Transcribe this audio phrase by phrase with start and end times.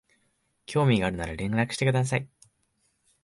[0.65, 2.27] 興味があるなら連絡してください